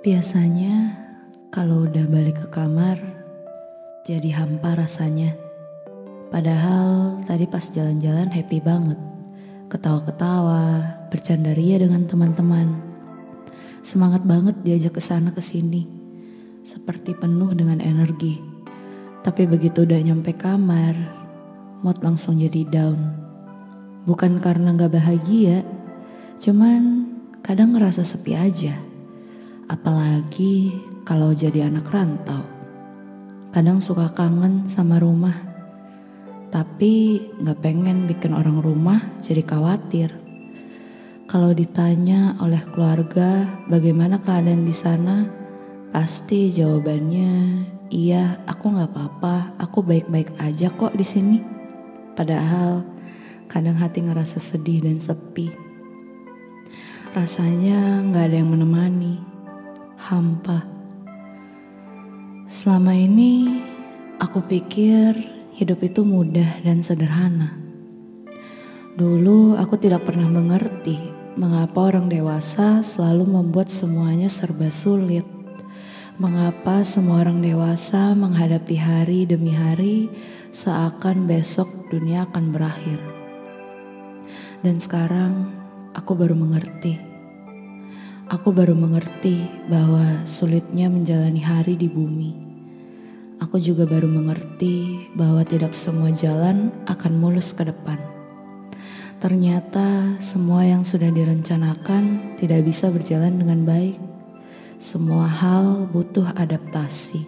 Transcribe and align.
Biasanya 0.00 0.96
kalau 1.52 1.84
udah 1.84 2.08
balik 2.08 2.40
ke 2.40 2.46
kamar 2.48 2.96
jadi 4.00 4.32
hampa 4.32 4.72
rasanya. 4.72 5.36
Padahal 6.32 7.20
tadi 7.28 7.44
pas 7.44 7.60
jalan-jalan 7.68 8.32
happy 8.32 8.64
banget. 8.64 8.96
Ketawa-ketawa, 9.68 10.80
bercanda 11.12 11.52
ria 11.52 11.76
dengan 11.76 12.08
teman-teman. 12.08 12.80
Semangat 13.84 14.24
banget 14.24 14.56
diajak 14.64 14.96
ke 14.96 15.04
sana 15.04 15.36
ke 15.36 15.44
sini. 15.44 15.84
Seperti 16.64 17.12
penuh 17.12 17.52
dengan 17.52 17.84
energi. 17.84 18.40
Tapi 19.20 19.44
begitu 19.44 19.84
udah 19.84 20.00
nyampe 20.00 20.32
kamar, 20.32 20.96
mood 21.84 22.00
langsung 22.00 22.40
jadi 22.40 22.64
down. 22.64 23.20
Bukan 24.08 24.40
karena 24.40 24.72
gak 24.80 24.96
bahagia, 24.96 25.60
cuman 26.40 27.04
kadang 27.44 27.76
ngerasa 27.76 28.00
sepi 28.00 28.32
aja. 28.32 28.89
Apalagi 29.70 30.74
kalau 31.06 31.30
jadi 31.30 31.70
anak 31.70 31.94
rantau. 31.94 32.42
Kadang 33.54 33.78
suka 33.78 34.10
kangen 34.10 34.66
sama 34.66 34.98
rumah. 34.98 35.46
Tapi 36.50 37.22
gak 37.38 37.62
pengen 37.62 38.10
bikin 38.10 38.34
orang 38.34 38.58
rumah 38.58 38.98
jadi 39.22 39.46
khawatir. 39.46 40.10
Kalau 41.30 41.54
ditanya 41.54 42.34
oleh 42.42 42.58
keluarga 42.74 43.46
bagaimana 43.70 44.18
keadaan 44.18 44.66
di 44.66 44.74
sana, 44.74 45.30
pasti 45.94 46.50
jawabannya 46.50 47.62
iya, 47.94 48.42
aku 48.50 48.74
gak 48.74 48.90
apa-apa, 48.90 49.54
aku 49.54 49.86
baik-baik 49.86 50.34
aja 50.42 50.74
kok 50.74 50.98
di 50.98 51.06
sini. 51.06 51.38
Padahal 52.18 52.82
kadang 53.46 53.78
hati 53.78 54.02
ngerasa 54.02 54.42
sedih 54.42 54.82
dan 54.82 54.98
sepi. 54.98 55.54
Rasanya 57.14 58.02
gak 58.10 58.34
ada 58.34 58.36
yang 58.42 58.50
menemani 58.50 59.30
hampa. 60.10 60.66
Selama 62.50 62.98
ini 62.98 63.62
aku 64.18 64.42
pikir 64.42 65.14
hidup 65.54 65.86
itu 65.86 66.02
mudah 66.02 66.66
dan 66.66 66.82
sederhana. 66.82 67.54
Dulu 68.98 69.54
aku 69.54 69.78
tidak 69.78 70.10
pernah 70.10 70.26
mengerti 70.26 70.98
mengapa 71.38 71.94
orang 71.94 72.10
dewasa 72.10 72.82
selalu 72.82 73.38
membuat 73.38 73.70
semuanya 73.70 74.26
serba 74.26 74.66
sulit. 74.66 75.22
Mengapa 76.18 76.82
semua 76.82 77.22
orang 77.22 77.38
dewasa 77.38 78.10
menghadapi 78.18 78.76
hari 78.82 79.30
demi 79.30 79.54
hari 79.54 80.10
seakan 80.50 81.30
besok 81.30 81.70
dunia 81.86 82.26
akan 82.26 82.50
berakhir. 82.50 82.98
Dan 84.60 84.76
sekarang 84.82 85.54
aku 85.94 86.18
baru 86.18 86.34
mengerti 86.34 87.09
Aku 88.30 88.54
baru 88.54 88.78
mengerti 88.78 89.42
bahwa 89.66 90.22
sulitnya 90.22 90.86
menjalani 90.86 91.42
hari 91.42 91.74
di 91.74 91.90
bumi. 91.90 92.30
Aku 93.42 93.58
juga 93.58 93.90
baru 93.90 94.06
mengerti 94.06 95.10
bahwa 95.18 95.42
tidak 95.42 95.74
semua 95.74 96.14
jalan 96.14 96.70
akan 96.86 97.12
mulus 97.18 97.50
ke 97.50 97.66
depan. 97.66 97.98
Ternyata 99.18 100.14
semua 100.22 100.62
yang 100.62 100.86
sudah 100.86 101.10
direncanakan 101.10 102.38
tidak 102.38 102.70
bisa 102.70 102.86
berjalan 102.94 103.34
dengan 103.34 103.66
baik. 103.66 103.98
Semua 104.78 105.26
hal 105.26 105.90
butuh 105.90 106.30
adaptasi. 106.38 107.26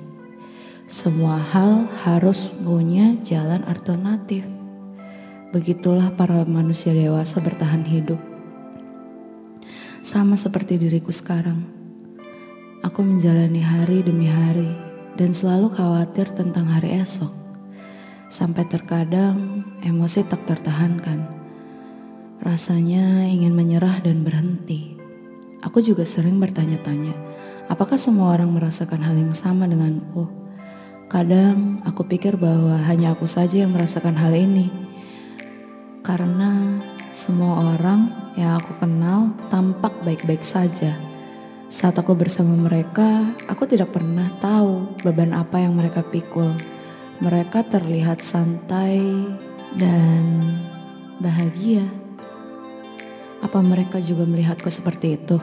Semua 0.86 1.34
hal 1.34 1.90
harus 2.06 2.54
punya 2.62 3.18
jalan 3.26 3.66
alternatif. 3.66 4.46
Begitulah 5.50 6.14
para 6.14 6.46
manusia 6.46 6.94
dewasa 6.94 7.42
bertahan 7.42 7.82
hidup 7.90 8.31
sama 10.02 10.34
seperti 10.34 10.82
diriku 10.82 11.14
sekarang. 11.14 11.62
Aku 12.82 13.06
menjalani 13.06 13.62
hari 13.62 14.02
demi 14.02 14.26
hari 14.26 14.66
dan 15.14 15.30
selalu 15.30 15.70
khawatir 15.70 16.26
tentang 16.34 16.66
hari 16.66 16.98
esok. 16.98 17.30
Sampai 18.26 18.66
terkadang 18.66 19.62
emosi 19.86 20.26
tak 20.26 20.42
tertahankan. 20.42 21.22
Rasanya 22.42 23.30
ingin 23.30 23.54
menyerah 23.54 24.02
dan 24.02 24.26
berhenti. 24.26 24.98
Aku 25.62 25.78
juga 25.78 26.02
sering 26.02 26.42
bertanya-tanya, 26.42 27.14
apakah 27.70 27.94
semua 27.94 28.34
orang 28.34 28.50
merasakan 28.50 29.06
hal 29.06 29.14
yang 29.14 29.30
sama 29.30 29.70
denganku? 29.70 30.26
Kadang 31.06 31.78
aku 31.86 32.02
pikir 32.10 32.34
bahwa 32.34 32.74
hanya 32.90 33.14
aku 33.14 33.30
saja 33.30 33.62
yang 33.62 33.70
merasakan 33.70 34.18
hal 34.18 34.34
ini. 34.34 34.66
Karena 36.02 36.82
semua 37.12 37.76
orang 37.76 38.08
yang 38.40 38.56
aku 38.56 38.72
kenal 38.80 39.36
tampak 39.52 39.92
baik-baik 40.00 40.40
saja. 40.40 40.96
Saat 41.68 42.00
aku 42.00 42.16
bersama 42.16 42.56
mereka, 42.56 43.36
aku 43.44 43.68
tidak 43.68 43.92
pernah 43.92 44.32
tahu 44.40 44.96
beban 45.04 45.36
apa 45.36 45.60
yang 45.60 45.76
mereka 45.76 46.00
pikul. 46.00 46.56
Mereka 47.20 47.68
terlihat 47.68 48.24
santai 48.24 49.04
dan 49.76 50.40
bahagia. 51.20 51.84
Apa 53.44 53.60
mereka 53.60 54.00
juga 54.00 54.24
melihatku 54.24 54.72
seperti 54.72 55.20
itu? 55.20 55.36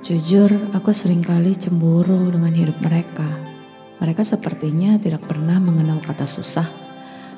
Jujur, 0.00 0.72
aku 0.72 0.88
sering 0.96 1.20
kali 1.20 1.52
cemburu 1.52 2.32
dengan 2.32 2.56
hidup 2.56 2.80
mereka. 2.80 3.28
Mereka 4.00 4.24
sepertinya 4.24 4.96
tidak 4.96 5.28
pernah 5.28 5.60
mengenal 5.60 6.00
kata 6.00 6.24
susah 6.24 6.85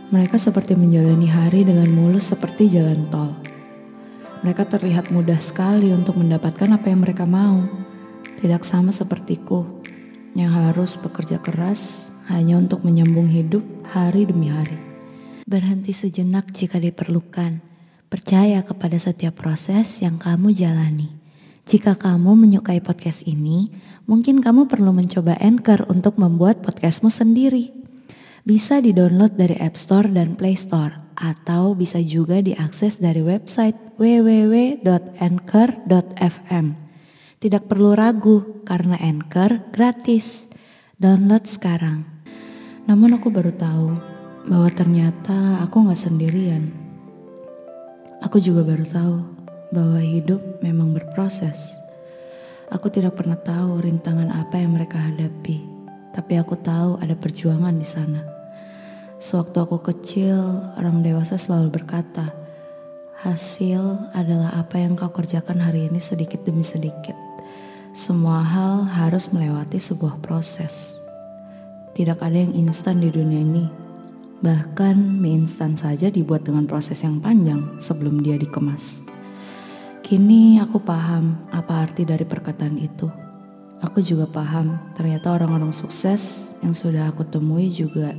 mereka 0.09 0.41
seperti 0.41 0.73
menjalani 0.73 1.29
hari 1.29 1.69
dengan 1.69 1.93
mulus 1.93 2.33
seperti 2.33 2.73
jalan 2.73 3.13
tol. 3.13 3.37
Mereka 4.41 4.65
terlihat 4.65 5.13
mudah 5.13 5.37
sekali 5.37 5.93
untuk 5.93 6.17
mendapatkan 6.17 6.71
apa 6.73 6.89
yang 6.89 7.05
mereka 7.05 7.29
mau. 7.29 7.69
Tidak 8.41 8.65
sama 8.65 8.89
sepertiku 8.89 9.69
yang 10.33 10.49
harus 10.49 10.97
bekerja 10.97 11.43
keras 11.45 12.09
hanya 12.33 12.57
untuk 12.57 12.89
menyambung 12.89 13.29
hidup 13.29 13.61
hari 13.93 14.25
demi 14.25 14.49
hari. 14.49 14.81
Berhenti 15.45 15.93
sejenak 15.93 16.57
jika 16.57 16.81
diperlukan. 16.81 17.61
Percaya 18.09 18.65
kepada 18.65 18.97
setiap 18.97 19.37
proses 19.45 20.01
yang 20.01 20.17
kamu 20.17 20.57
jalani. 20.57 21.13
Jika 21.69 21.93
kamu 22.01 22.33
menyukai 22.33 22.81
podcast 22.81 23.29
ini, 23.29 23.69
mungkin 24.09 24.41
kamu 24.41 24.73
perlu 24.73 24.89
mencoba 24.97 25.37
Anchor 25.37 25.85
untuk 25.93 26.17
membuat 26.17 26.65
podcastmu 26.65 27.13
sendiri. 27.13 27.88
Bisa 28.48 28.81
di-download 28.81 29.36
dari 29.36 29.60
App 29.60 29.76
Store 29.76 30.09
dan 30.09 30.32
Play 30.32 30.56
Store 30.56 31.12
atau 31.20 31.76
bisa 31.76 32.00
juga 32.00 32.41
diakses 32.41 32.97
dari 32.97 33.20
website 33.20 33.76
www.anchor.fm. 34.00 36.66
Tidak 37.44 37.69
perlu 37.69 37.92
ragu 37.92 38.64
karena 38.64 38.97
Anchor 39.04 39.69
gratis. 39.69 40.48
Download 40.97 41.44
sekarang. 41.44 42.09
Namun 42.89 43.21
aku 43.21 43.28
baru 43.28 43.53
tahu 43.53 43.92
bahwa 44.48 44.72
ternyata 44.72 45.60
aku 45.60 45.92
gak 45.92 46.09
sendirian. 46.09 46.72
Aku 48.24 48.41
juga 48.41 48.65
baru 48.65 48.89
tahu 48.89 49.28
bahwa 49.77 50.01
hidup 50.01 50.41
memang 50.65 50.97
berproses. 50.97 51.77
Aku 52.72 52.89
tidak 52.89 53.21
pernah 53.21 53.36
tahu 53.36 53.84
rintangan 53.84 54.33
apa 54.33 54.56
yang 54.56 54.72
mereka 54.72 54.97
hadapi, 54.97 55.60
tapi 56.16 56.41
aku 56.41 56.56
tahu 56.56 56.97
ada 57.04 57.12
perjuangan 57.12 57.77
di 57.77 57.84
sana. 57.84 58.38
Sewaktu 59.18 59.59
aku 59.59 59.82
kecil, 59.82 60.38
orang 60.78 61.03
dewasa 61.03 61.34
selalu 61.34 61.74
berkata, 61.74 62.30
hasil 63.18 64.15
adalah 64.15 64.54
apa 64.54 64.78
yang 64.78 64.94
kau 64.94 65.10
kerjakan 65.10 65.59
hari 65.59 65.91
ini 65.91 65.98
sedikit 65.98 66.47
demi 66.47 66.62
sedikit. 66.62 67.18
Semua 67.98 68.47
hal 68.47 68.86
harus 68.86 69.26
melewati 69.34 69.82
sebuah 69.82 70.22
proses. 70.22 70.94
Tidak 71.98 72.15
ada 72.15 72.38
yang 72.38 72.54
instan 72.54 73.03
di 73.03 73.10
dunia 73.10 73.42
ini. 73.42 73.66
Bahkan 74.38 74.94
mie 75.18 75.34
instan 75.34 75.74
saja 75.74 76.15
dibuat 76.15 76.47
dengan 76.47 76.70
proses 76.70 77.03
yang 77.03 77.18
panjang 77.18 77.74
sebelum 77.82 78.22
dia 78.22 78.38
dikemas. 78.38 79.03
Kini 80.06 80.62
aku 80.62 80.78
paham 80.78 81.42
apa 81.50 81.91
arti 81.91 82.06
dari 82.06 82.22
perkataan 82.22 82.78
itu. 82.78 83.10
Aku 83.82 83.98
juga 83.98 84.30
paham, 84.30 84.78
ternyata 84.94 85.34
orang-orang 85.34 85.74
sukses 85.74 86.54
yang 86.62 86.70
sudah 86.70 87.10
aku 87.10 87.26
temui 87.26 87.66
juga 87.74 88.15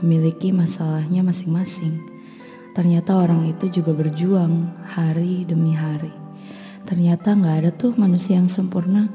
memiliki 0.00 0.52
masalahnya 0.52 1.20
masing-masing. 1.20 2.00
Ternyata 2.70 3.18
orang 3.18 3.50
itu 3.50 3.80
juga 3.80 3.92
berjuang 3.92 4.72
hari 4.86 5.44
demi 5.44 5.76
hari. 5.76 6.12
Ternyata 6.86 7.36
nggak 7.36 7.56
ada 7.64 7.70
tuh 7.74 7.92
manusia 7.98 8.40
yang 8.40 8.48
sempurna. 8.48 9.10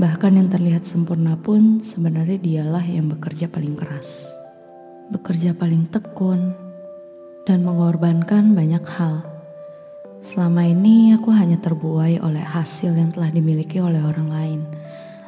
Bahkan 0.00 0.32
yang 0.36 0.48
terlihat 0.48 0.86
sempurna 0.88 1.36
pun 1.36 1.84
sebenarnya 1.84 2.40
dialah 2.40 2.84
yang 2.86 3.10
bekerja 3.12 3.52
paling 3.52 3.76
keras. 3.76 4.30
Bekerja 5.12 5.52
paling 5.52 5.90
tekun 5.90 6.54
dan 7.44 7.66
mengorbankan 7.66 8.56
banyak 8.56 8.84
hal. 8.96 9.26
Selama 10.20 10.68
ini 10.68 11.16
aku 11.16 11.32
hanya 11.32 11.56
terbuai 11.56 12.20
oleh 12.20 12.44
hasil 12.44 12.92
yang 12.92 13.08
telah 13.08 13.32
dimiliki 13.32 13.80
oleh 13.80 14.00
orang 14.00 14.28
lain. 14.28 14.60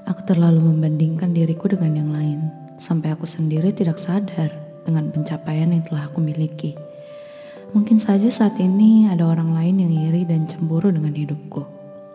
Aku 0.05 0.25
terlalu 0.29 0.61
membandingkan 0.61 1.33
diriku 1.33 1.73
dengan 1.73 1.93
yang 1.97 2.11
lain, 2.13 2.41
sampai 2.77 3.17
aku 3.17 3.25
sendiri 3.25 3.73
tidak 3.73 3.97
sadar 3.97 4.72
dengan 4.83 5.11
pencapaian 5.11 5.71
yang 5.71 5.83
telah 5.87 6.11
aku 6.11 6.19
miliki. 6.19 6.75
Mungkin 7.73 7.97
saja 7.97 8.29
saat 8.29 8.61
ini 8.61 9.09
ada 9.09 9.25
orang 9.25 9.57
lain 9.57 9.81
yang 9.81 9.93
iri 10.13 10.29
dan 10.29 10.45
cemburu 10.45 10.93
dengan 10.93 11.17
hidupku. 11.17 11.65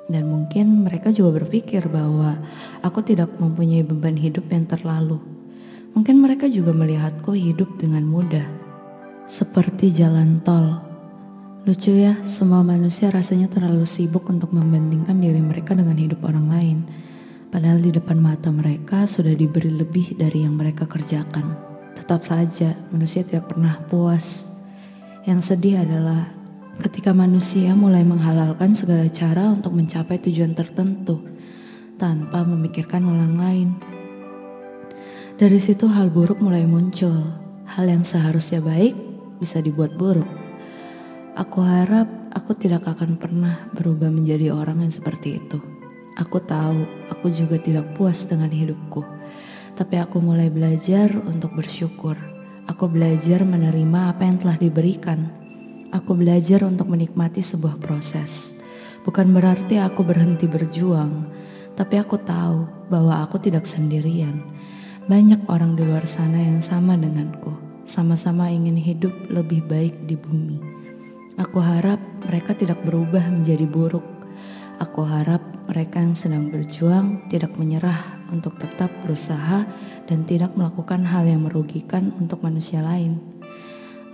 Dan 0.08 0.30
mungkin 0.30 0.88
mereka 0.88 1.12
juga 1.12 1.44
berpikir 1.44 1.90
bahwa 1.92 2.40
aku 2.80 3.04
tidak 3.04 3.34
mempunyai 3.42 3.84
beban 3.84 4.16
hidup 4.16 4.48
yang 4.48 4.64
terlalu. 4.70 5.20
Mungkin 5.98 6.22
mereka 6.22 6.46
juga 6.48 6.72
melihatku 6.72 7.34
hidup 7.34 7.76
dengan 7.82 8.06
mudah. 8.06 8.46
Seperti 9.28 9.92
jalan 9.92 10.40
tol 10.46 10.88
Lucu 11.68 11.92
ya, 11.92 12.16
semua 12.24 12.64
manusia 12.64 13.12
rasanya 13.12 13.52
terlalu 13.52 13.84
sibuk 13.84 14.24
untuk 14.32 14.56
membandingkan 14.56 15.20
diri 15.20 15.44
mereka 15.44 15.76
dengan 15.76 16.00
hidup 16.00 16.24
orang 16.24 16.48
lain. 16.48 16.78
Padahal 17.52 17.84
di 17.84 17.92
depan 17.92 18.16
mata 18.24 18.48
mereka 18.56 19.04
sudah 19.04 19.36
diberi 19.36 19.76
lebih 19.76 20.16
dari 20.16 20.48
yang 20.48 20.56
mereka 20.56 20.88
kerjakan. 20.88 21.67
Tetap 22.08 22.24
saja, 22.24 22.72
manusia 22.88 23.20
tidak 23.28 23.52
pernah 23.52 23.84
puas. 23.92 24.48
Yang 25.28 25.52
sedih 25.52 25.84
adalah 25.84 26.32
ketika 26.80 27.12
manusia 27.12 27.76
mulai 27.76 28.08
menghalalkan 28.08 28.72
segala 28.72 29.12
cara 29.12 29.52
untuk 29.52 29.76
mencapai 29.76 30.16
tujuan 30.16 30.56
tertentu 30.56 31.20
tanpa 32.00 32.48
memikirkan 32.48 33.04
orang 33.04 33.36
lain. 33.36 33.70
Dari 35.36 35.60
situ 35.60 35.92
hal 35.92 36.08
buruk 36.08 36.40
mulai 36.40 36.64
muncul. 36.64 37.12
Hal 37.76 37.92
yang 37.92 38.08
seharusnya 38.08 38.64
baik 38.64 38.96
bisa 39.44 39.60
dibuat 39.60 40.00
buruk. 40.00 40.32
Aku 41.36 41.60
harap 41.60 42.08
aku 42.32 42.56
tidak 42.56 42.88
akan 42.88 43.20
pernah 43.20 43.68
berubah 43.76 44.08
menjadi 44.08 44.56
orang 44.56 44.80
yang 44.80 44.96
seperti 44.96 45.44
itu. 45.44 45.60
Aku 46.16 46.40
tahu 46.40 46.88
aku 47.12 47.28
juga 47.36 47.60
tidak 47.60 48.00
puas 48.00 48.24
dengan 48.24 48.48
hidupku, 48.48 49.17
tapi 49.78 50.02
aku 50.02 50.18
mulai 50.18 50.50
belajar 50.50 51.14
untuk 51.22 51.54
bersyukur. 51.54 52.18
Aku 52.66 52.90
belajar 52.90 53.46
menerima 53.46 54.10
apa 54.10 54.26
yang 54.26 54.42
telah 54.42 54.58
diberikan. 54.58 55.30
Aku 55.94 56.18
belajar 56.18 56.66
untuk 56.66 56.90
menikmati 56.90 57.46
sebuah 57.46 57.78
proses. 57.78 58.58
Bukan 59.06 59.30
berarti 59.32 59.78
aku 59.78 60.02
berhenti 60.02 60.50
berjuang, 60.50 61.30
tapi 61.78 62.02
aku 62.02 62.18
tahu 62.18 62.90
bahwa 62.90 63.22
aku 63.22 63.38
tidak 63.38 63.70
sendirian. 63.70 64.42
Banyak 65.06 65.48
orang 65.48 65.78
di 65.78 65.86
luar 65.86 66.04
sana 66.04 66.42
yang 66.42 66.60
sama 66.60 67.00
denganku, 67.00 67.54
sama-sama 67.88 68.52
ingin 68.52 68.76
hidup 68.76 69.14
lebih 69.32 69.64
baik 69.64 69.96
di 70.10 70.20
bumi. 70.20 70.60
Aku 71.38 71.62
harap 71.62 72.02
mereka 72.26 72.58
tidak 72.58 72.82
berubah 72.84 73.30
menjadi 73.30 73.64
buruk. 73.64 74.04
Aku 74.82 75.06
harap 75.06 75.40
mereka 75.70 76.02
yang 76.04 76.18
sedang 76.18 76.52
berjuang 76.52 77.30
tidak 77.32 77.56
menyerah 77.56 78.17
untuk 78.32 78.60
tetap 78.60 78.92
berusaha 79.04 79.68
dan 80.08 80.20
tidak 80.24 80.56
melakukan 80.56 81.04
hal 81.08 81.28
yang 81.28 81.44
merugikan 81.44 82.12
untuk 82.20 82.44
manusia 82.44 82.84
lain. 82.84 83.20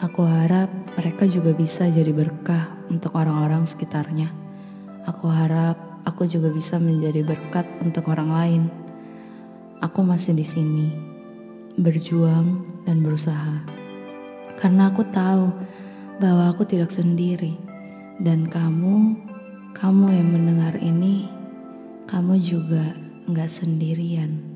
Aku 0.01 0.25
harap 0.27 0.67
mereka 0.99 1.23
juga 1.29 1.55
bisa 1.55 1.87
jadi 1.87 2.11
berkah 2.11 2.75
untuk 2.91 3.15
orang-orang 3.15 3.63
sekitarnya. 3.63 4.33
Aku 5.07 5.31
harap 5.31 5.79
aku 6.03 6.27
juga 6.27 6.51
bisa 6.51 6.79
menjadi 6.79 7.23
berkat 7.23 7.63
untuk 7.79 8.11
orang 8.11 8.29
lain. 8.31 8.63
Aku 9.79 10.03
masih 10.03 10.35
di 10.35 10.43
sini, 10.47 10.87
berjuang 11.79 12.63
dan 12.87 13.03
berusaha. 13.03 13.63
Karena 14.59 14.91
aku 14.91 15.03
tahu 15.07 15.51
bahwa 16.19 16.51
aku 16.51 16.63
tidak 16.63 16.91
sendiri 16.93 17.57
dan 18.21 18.47
kamu, 18.47 19.17
kamu 19.75 20.05
yang 20.13 20.29
mendengar 20.31 20.75
ini, 20.79 21.27
kamu 22.07 22.39
juga 22.39 23.02
nggak 23.27 23.49
sendirian. 23.49 24.52